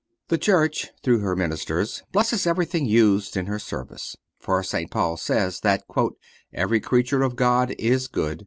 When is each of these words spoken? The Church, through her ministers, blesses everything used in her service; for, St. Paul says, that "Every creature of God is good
The 0.29 0.39
Church, 0.39 0.89
through 1.03 1.19
her 1.19 1.35
ministers, 1.35 2.01
blesses 2.11 2.47
everything 2.47 2.87
used 2.87 3.37
in 3.37 3.45
her 3.45 3.59
service; 3.59 4.15
for, 4.39 4.63
St. 4.63 4.89
Paul 4.89 5.15
says, 5.15 5.59
that 5.59 5.83
"Every 6.51 6.79
creature 6.79 7.21
of 7.21 7.35
God 7.35 7.75
is 7.77 8.07
good 8.07 8.39